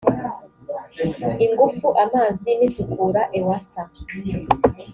[1.45, 3.81] ingufu amazi n isukura ewasa